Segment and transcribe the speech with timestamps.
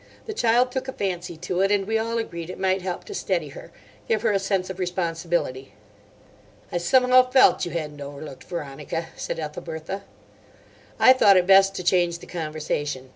[0.25, 3.13] "The child took a fancy to it, and we all agreed it might help to
[3.13, 5.75] steady her—give her a sense of responsibility."
[6.71, 10.01] "I somehow felt you hadn't overlooked Veronica," said Ethelbertha.
[10.99, 13.09] I thought it best to change the conversation.